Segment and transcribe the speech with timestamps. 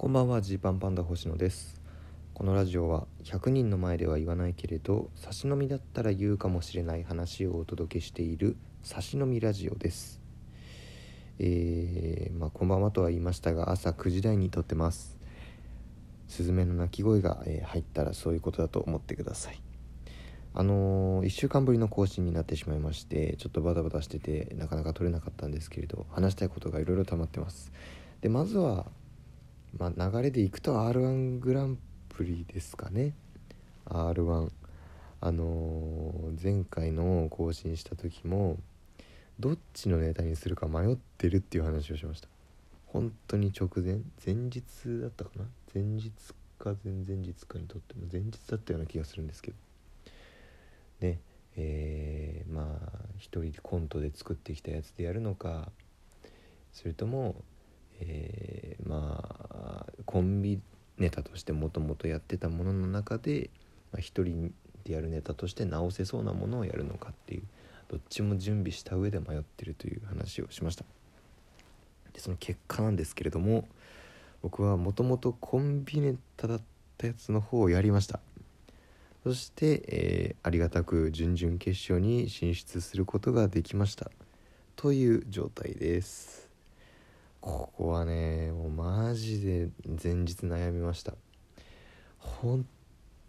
[0.00, 1.78] こんばんはジーパンパンダ星野です。
[2.32, 10.22] このラジオは100人の前では言わないけれど差し飲みだったら言うかもしれない話をお届けしている差し飲みラジオです。
[11.38, 15.18] えー、まあこんばんはとは言いましたが朝9時台に撮ってます。
[16.28, 19.60] スズメの鳴き声が、え、入ったらそういうことだと思ってください。
[20.54, 27.70] あのー、1週間ぶりの更新になってしまいましてちょっとバタバタしててなかなか撮れなかったんですけれど話したいことがいろいろ溜まってます。
[28.22, 28.86] でまずは、
[29.78, 31.78] まあ、流れでいくと r 1グラン
[32.08, 33.14] プリですかね。
[33.86, 34.50] r 1
[35.22, 38.56] あのー、前回の更新した時も
[39.38, 42.28] どっちのネタにするか迷ってるっていう話をしました。
[42.86, 44.00] 本当に直前？
[44.24, 44.62] 前日
[45.00, 45.44] だったかな？
[45.74, 46.10] 前日
[46.58, 49.56] か前々日かにとっても前日だったような気がするんですけど。
[51.00, 51.20] ね
[51.56, 55.70] えー、まあ一人でコントで作ってきたやつでやるのか
[56.72, 57.42] それとも、
[58.00, 59.49] えー、まあ
[60.10, 60.58] コンビ
[60.98, 63.48] ネタとしてもともとやってたものの中で、
[63.92, 67.42] まあ、一人でやるネタとして直せそうなものをやるのかっていう
[67.88, 70.84] どっちも準備した上で迷ってるという話をしました。
[72.12, 73.68] でその結果なんですけれども
[74.42, 76.60] 僕はもともとコンビネタだっ
[76.98, 78.18] たやつの方をやりました。
[79.22, 84.10] そして、えー、ありがたく準々決勝に進出することができました。
[84.74, 86.50] という状態です。
[87.40, 89.68] ここはねもうマジで
[90.02, 91.14] 前日悩みました。
[92.18, 92.66] 本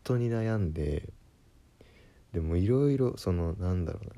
[0.03, 1.09] 当に悩んで
[2.33, 4.13] でもいろいろそのなんだろうな。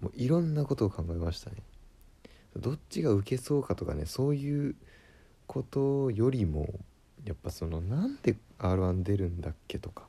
[0.00, 1.56] もういろんなことを考えましたね。
[2.56, 4.74] どっちが受けそうかとかねそういう
[5.46, 6.68] ことよりも
[7.24, 10.04] やっぱそのなんで r 1出るんだっけとか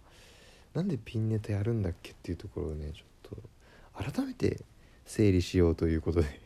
[0.73, 3.03] なんでピンネタやるんだっけっていうところをねちょ
[3.35, 4.61] っと改めて
[5.05, 6.41] 整理しようということで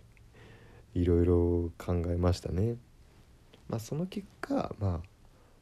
[0.96, 2.76] いろいろ考えましたね。
[3.70, 5.08] まあその結果まあ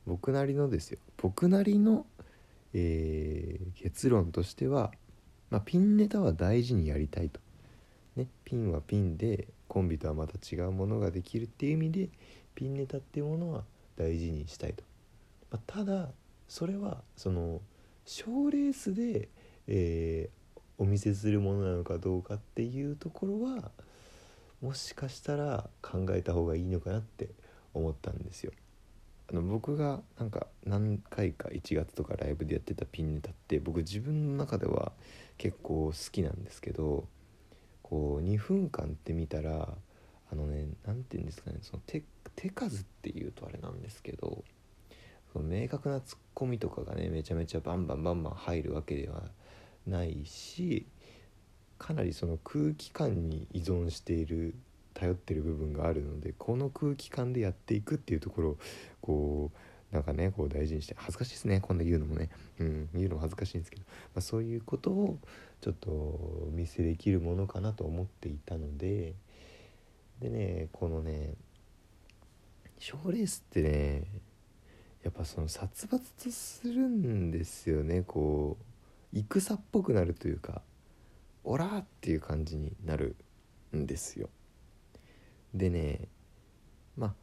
[0.05, 2.05] 僕なりのですよ僕なりの、
[2.73, 4.91] えー、結論としては、
[5.49, 7.39] まあ、ピンネタは大事にやりたいと。
[8.15, 12.09] ね、ピンはピンでコンビとはまた違うものができるっていう意味で
[12.53, 13.63] ピンネタっていうものは
[13.95, 14.83] 大事にしたいと。
[15.49, 16.09] まあ、ただ
[16.47, 17.61] それはその
[18.05, 19.30] 賞レースで、
[19.67, 23.71] えー、お見せするものなのかどうかっていうところは
[24.61, 27.30] もしかしたら考えた方がいいのかなって
[27.73, 28.52] 思ったんですよ。
[29.32, 34.92] あの僕がなんか何回か1月とかライブでやってたピンネタって僕自分の中では
[35.38, 37.08] 結構好きなんですけど
[37.82, 39.70] こう2分間って見たら
[40.32, 42.04] あのね何て言うんですかねその手
[42.36, 44.44] 手数っていうとあれなんですけど
[45.32, 49.23] その明確なツッコミとかがねめちゃめちゃバンバンバンバン入るわけでは
[49.88, 50.86] ないし
[51.78, 54.55] かなりその空気感に依存している
[54.93, 58.58] 頼ってる部分があるのでこの空気感でやっていくっていうところを
[59.02, 59.52] こ
[59.92, 63.83] うなんかねこう大事にして恥ずかしいですね今度言うのもね、うん、言うのも恥ずかしいんですけど、
[64.15, 65.20] まあ、そういうことを
[65.61, 69.14] ちょっとお見せできるものかなと思っていたので
[70.20, 71.36] でねこのね
[72.80, 74.04] 賞レースってね
[75.04, 78.04] やっぱその殺伐とするんですよね。
[78.08, 78.58] こ
[79.14, 80.61] う戦っぽくなるというか
[81.43, 83.15] オラっていう感じになる
[83.75, 84.30] んですよ。
[85.53, 86.08] でね
[86.97, 87.14] まあ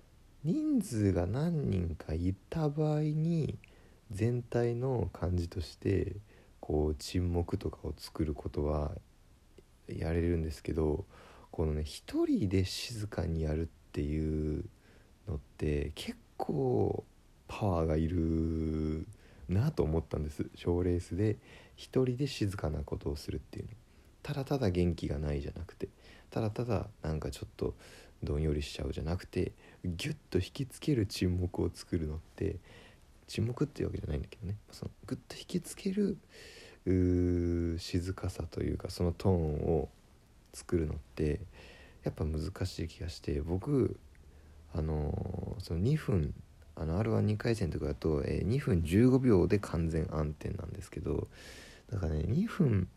[0.44, 3.58] 人数が何人かいた場合に
[4.10, 6.16] 全体の感じとして
[6.60, 8.92] こう沈黙とかを作ることは
[9.88, 11.04] やれるんですけど
[11.50, 14.64] このね一人で静かにやるっていう
[15.28, 17.04] のって結構
[17.48, 19.06] パワーがいる
[19.48, 20.48] なと思ったんです。
[20.54, 21.36] 賞レースで
[21.74, 23.70] 一人で静かなことをするっていうの。
[24.22, 25.88] ただただ元気がないじゃなくて
[26.30, 27.74] ただただなんかちょっと
[28.22, 29.52] どんよりしちゃうじゃなくて
[29.84, 32.56] ギュッと引きつける沈黙を作るのって
[33.26, 34.56] 沈黙っていうわけじゃないんだけどね。
[34.72, 36.18] そのグッと引きつける
[37.78, 39.88] 静かさというかそのトーンを
[40.52, 41.40] 作るのって
[42.04, 43.98] やっぱ難しい気がして僕
[44.74, 46.34] あのその2分
[46.76, 51.28] あの r 1 2回戦とかだと、えー、2分15秒で完全暗転なんですけど
[51.92, 52.88] だからね2分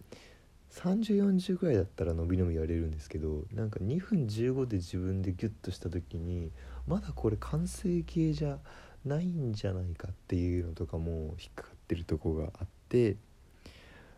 [0.74, 6.52] 3040ぐらいだったら伸び伸びやれるんですけどなんか2分15で自分でギュッとした時に
[6.88, 8.58] まだこれ完成形じゃ
[9.06, 13.18] ないんじゃないかっていうのとかも引っかかってるとこがあって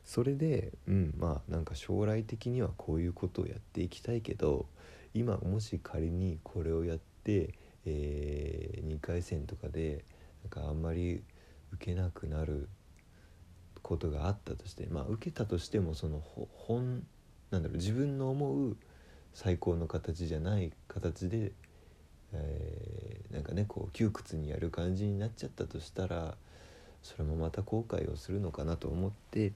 [0.05, 4.67] それでうんまあなんか将来的にはこういうことをやっていきたいけど
[5.13, 7.53] 今もし仮にこれをやって
[7.85, 10.03] えー、2回戦とかで
[10.43, 11.21] なんかあんまり
[11.73, 12.67] 受けなくなる
[13.85, 16.19] ことがあったとしてまあ受けたとしてもその
[16.55, 17.03] 本
[17.51, 18.77] なんだろう自分の思う
[19.35, 21.51] 最高の形じゃない形で、
[22.33, 26.35] えー、なんかねこう窮屈にやる感じになっちゃったとしたら
[27.03, 29.53] それもまた後悔をするのかなと思って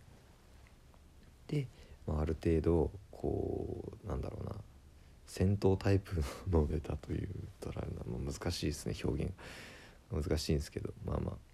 [1.47, 1.65] で、
[2.05, 4.53] まあ、ある程度こうなんだろうな
[5.25, 7.29] 戦闘タイプのネタという
[7.59, 9.33] とら難しいですね表現
[10.11, 11.48] 難しいんですけどまあまあ。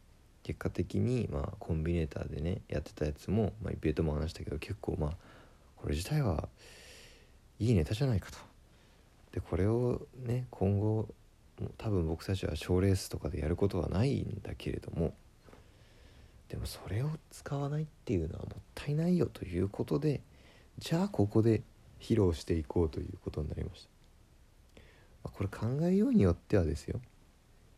[0.45, 5.11] 結果的にまあコンビネーターでねやってたやつも、まあ、一平とも話したけど結構まあ
[5.75, 6.49] これ自体は
[7.57, 8.37] いいネタじゃないかと。
[9.31, 11.07] でこれをね今後
[11.79, 15.15] 多分僕たちは賞レースとかでやることはないんだけれども
[16.49, 20.21] でもそれを使わないっていうのはもったいないよということで
[20.77, 21.63] じゃあここで
[21.99, 23.87] 披露していこうということになりまし
[25.23, 26.99] た、これ考えようによってはですよ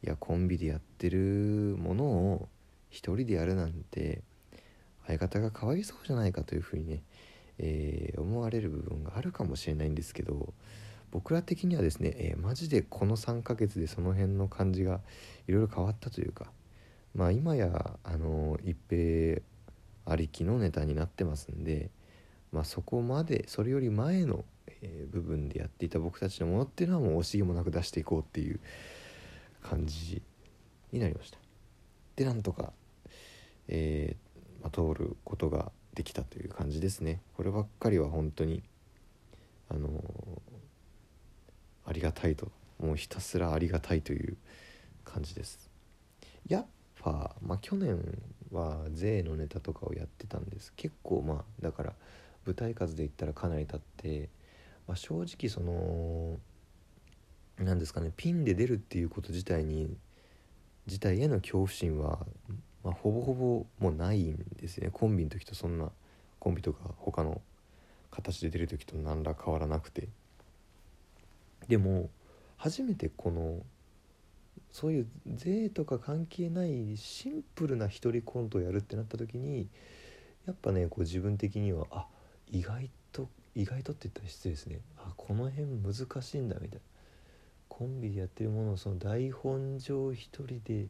[0.04, 2.50] いやコンビでやってるものを
[2.89, 4.22] 一人でやるなんて
[5.06, 7.04] 相方がかわいそうじゃないかというふうにね、
[7.60, 10.54] えー、思われる部分があるかもしれないんですけど
[11.12, 15.00] 僕ら的にはですね、えー、マジでこの3ヶ月でその辺の感じが
[15.48, 16.51] いろいろ変わったというか
[17.16, 19.42] まあ今やあの一平
[20.06, 21.90] ありきのネタになってますんで、
[22.51, 24.45] まあ、そこまでそれより前の、
[24.81, 28.60] えー、部分でやっていた僕たちのものっていうのはもう惜しげもなく出していこうっていう
[29.62, 30.22] 感じ
[30.92, 31.47] になりました。
[32.18, 32.74] でなんとか、
[33.69, 37.22] えーまあ、通ることができたという感じですね。
[37.38, 38.64] こればっかりは本当に
[39.69, 40.02] あのー、
[41.86, 44.36] ありがたいともうひたすらありがたいという
[45.06, 45.69] 感じです。
[46.48, 46.66] やっ
[47.02, 48.00] ぱ、まあ、去年
[48.52, 51.94] は税のネタとかをやってたんです結構まあだから
[52.46, 54.30] 舞台数で言ったらかなり経って、
[54.88, 56.38] まあ、正直その
[57.58, 59.98] 何ですかねピンで出るっていうこと自体に
[60.88, 62.25] 自体への恐怖心は、
[62.84, 64.89] まあ、ほぼほぼもうないんですね。
[64.92, 65.92] コンビの時とそんな
[66.39, 67.42] コンビとか他の
[68.10, 70.07] 形で出る時と何ら変わらなくて。
[71.68, 72.10] でも
[72.56, 73.62] 初めてこの
[74.72, 79.68] そういう税とか関係ないシンプルな一人コントをやるってなった時に
[80.45, 82.06] やっぱねこう自分的にはあ
[82.51, 84.80] 意外と意外とって言ったら失礼ですね。
[84.98, 86.97] あこの辺難しいんだみたいな。
[87.69, 90.88] コンビでやってるものをその台本上一人で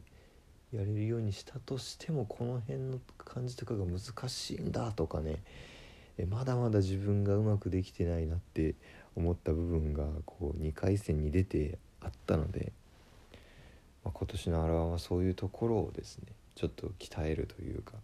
[0.72, 5.42] やれるようにしたとしてもこの辺の感じとかが難しいんだとかね
[6.18, 8.74] えまだまだ自分がうまくできてないなって
[9.16, 12.72] 思った部分がこう2回戦に出てあったので、
[14.04, 17.94] まあ、今年のアルバムはそういうところをですねちょっと鍛えるというか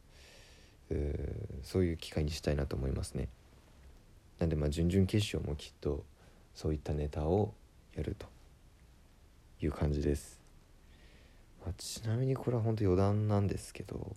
[0.90, 3.28] えそういう機会にしたいなと思いますね。
[4.38, 6.04] なんでまあ準々決勝もきっと
[6.54, 7.54] そういったネタを
[7.94, 8.26] やると
[9.64, 10.40] いう感じです、
[11.64, 14.14] まあ、ちなみにこれは本当余談なんですけど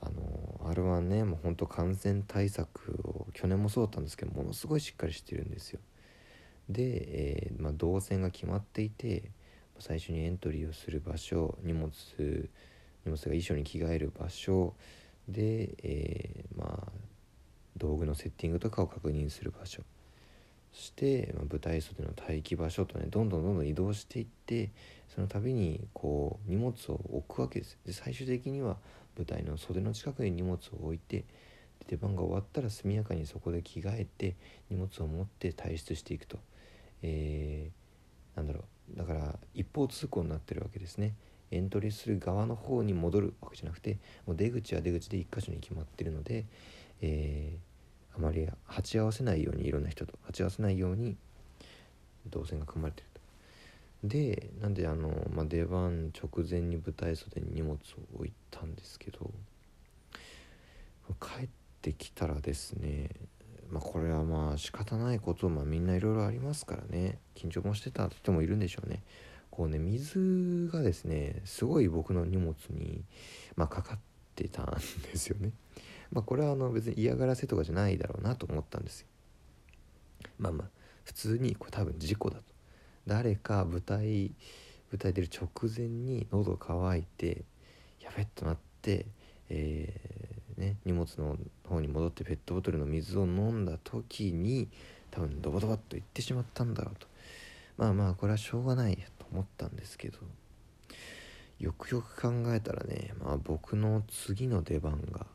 [0.00, 5.80] あの R1 ねもうほんと感染対策を去年もそうだったんですけどものすごいしっかりしてるんですよ。
[6.68, 9.30] で、えー、まあ、動線が決まっていて
[9.78, 11.90] 最初にエントリーをする場所荷物
[13.04, 14.74] 荷物が衣装に着替える場所
[15.28, 16.92] で、えー、まあ
[17.76, 19.82] 道具のセッティングとかを確認する場所。
[20.74, 24.70] して、まあ、舞台袖の待機場所とねどんどんどんどん移動していって
[25.14, 28.76] その度にこう荷物を置くわけですで最終的には
[29.16, 31.24] 舞台の袖の近くに荷物を置いて
[31.88, 34.36] 出番が終わったら速やかにそこで着替えて
[34.70, 36.38] 荷物を持って退出していくと、
[37.02, 38.98] えー、なんだろう。
[38.98, 41.14] だから一方通行になってるわけですね。
[41.50, 46.46] エントリーする側の方に戻るわけじゃなくてもう出口は出口で1箇所に決まってるので、
[47.00, 47.73] えー、
[48.16, 51.16] あまり鉢合わせないようにいろんな人と鉢合わせないように
[52.26, 53.20] 動線が組まれてると。
[54.08, 57.78] でなんであの、まあ、出番直前に舞台袖に荷物を
[58.16, 59.30] 置いたんですけど
[61.20, 61.48] 帰っ
[61.80, 63.08] てきたらですね
[63.70, 67.18] まあこれはまあ仕方ないことまあみんないろいろありますからね。
[67.34, 69.02] 緊張もしてた人もいるんでしょうね。
[69.50, 73.02] こうね水がですねすごい僕の荷物に、
[73.56, 73.98] まあ、かかっ
[74.34, 74.66] てたん
[75.12, 75.50] ですよね。
[76.14, 79.06] まあこれはあの別に嫌がらせとかじゃないだろうなと思ったんですよ。
[80.38, 80.68] まあまあ
[81.04, 82.44] 普通にこれ多分事故だと。
[83.06, 84.30] 誰か舞台
[84.90, 87.42] 舞台出る直前に喉乾いて
[88.00, 89.06] やべっとなって、
[89.50, 91.36] えー、ね、荷物の
[91.68, 94.68] 方に戻ってペットボトルの水を飲んだ時に
[95.10, 97.06] 多分ドバドバッといってしまったんだろうと。
[97.76, 100.18] まあまあこれはしょうがないと思ったんですけど
[101.58, 105.26] よくよく考えたらね、まあ、僕の次の出番が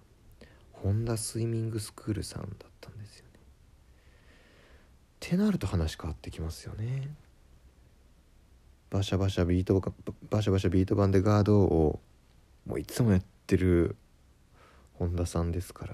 [0.83, 3.31] 本田スイミングスクールさんだったんですよね。
[3.35, 3.39] っ
[5.19, 7.13] てなると話変わってきますよね。
[8.89, 9.79] バシャバシャビート
[10.29, 11.99] バシャバシャビート版でガードを
[12.65, 13.95] もういつもやってる
[14.95, 15.93] 本田さんですから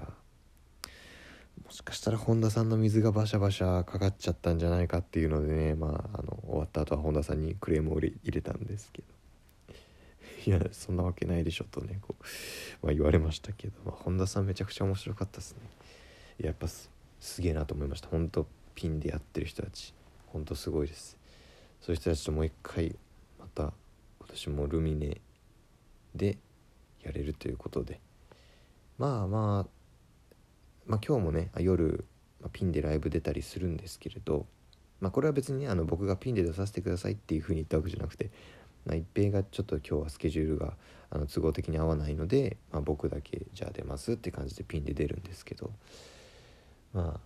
[1.64, 9.08] もしかしたら本田さんの水がバシャバシャかかっちゃったんじゃないかっていうのでねまああの終わった後は本田さんにクレームを入れたんですけど
[10.46, 12.14] いやそんなわけないでしょとねこ
[12.82, 15.58] う、まあ、言われましたけど、まあ、本田さんめちゃくちゃ面白かったですね。
[16.38, 16.86] やっぱす
[17.40, 18.08] げえなと思いました。
[18.08, 19.92] 本当ピンでやってる人たち。
[20.26, 21.18] 本当すごいです。
[21.80, 22.94] そういう人たちともう一回
[23.40, 23.72] また
[24.20, 25.20] 今年もルミネ
[26.14, 26.38] で
[27.02, 27.98] やれるということで。
[28.98, 29.66] まあまあ
[30.86, 32.04] まあ今日もね夜、
[32.40, 34.46] まあ、ピンでライブ出たりするんですけれど
[35.00, 38.30] まあこれは別に、ね、あの僕がピンで出させてくださいっていうふうに言ったわけじゃなくて、
[38.86, 40.74] まあ、一平がちょっと今日はスケジュールが
[41.10, 45.70] あの都合的に合わないので、まあ、僕だけじゃあ出ますって感じでピンで出るんですけど
[46.92, 47.20] まあ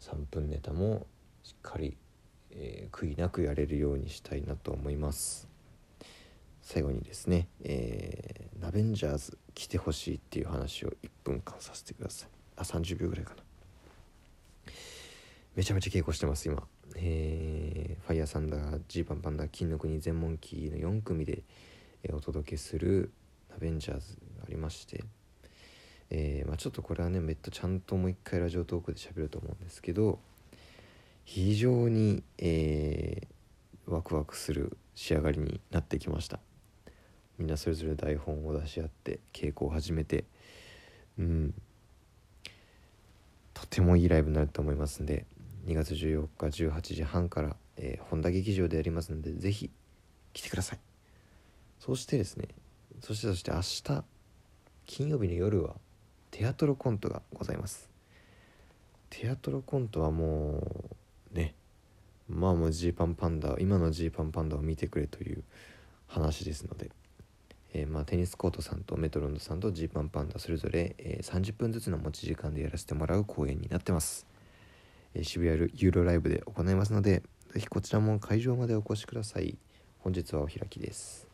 [0.00, 1.06] 3分ネタも
[1.42, 1.96] しっかり、
[2.52, 5.48] えー、悔いなくやれるようにしたいなと思います。
[6.60, 12.28] 最後にですね、えー、ナベンジャーズ来てほしいっていう話を1分間させてください。
[12.56, 13.42] あ30秒ぐらいかな。
[15.54, 16.66] めちゃめちゃ稽古してます今。
[16.96, 17.35] えー、
[18.16, 21.42] イヤーサンダージーパンパンダ金の国全問記の4組で、
[22.02, 23.12] え、お届けする
[23.54, 25.04] アベンジャーズがありまして
[26.10, 30.18] えー、まあ、ちょっとこれはねめっとちゃんともう一回ラジオトークで喋ると思うんですけど
[31.24, 36.38] 非常に、えー、ワクワクする仕上がりになってきました。
[37.38, 40.24] みんなそれぞれ台本を出し合って稽古を始めて
[41.18, 41.54] うん。
[43.52, 45.26] とてもいいライブになると思いますんで
[45.66, 49.70] 2月14日18時半から、えー、本田劇場でやりますので是非
[50.32, 50.78] 来てください。
[51.78, 52.48] そしてですね
[53.00, 54.04] そしてそして明日
[54.86, 55.74] 金曜日の夜は
[56.30, 57.88] テアトロコントがございます。
[59.10, 60.62] テアトロコントはも
[61.32, 61.54] うね
[62.28, 65.44] まあもうジーパンパンダ今のジーパンパンダを見てくれという
[66.08, 66.90] 話ですので、
[67.72, 74.26] えー、まあテニスコートさんとメトロンドさんとジーパンパンダそれぞれ、えー、30分ずつの持ち時間でやらせてもらう公演になってます、
[75.14, 77.22] え、渋谷ユーロライブで行いますので
[77.56, 79.56] ぜひこちらも会場までお越しください。
[80.00, 81.25] 本日はお開きです。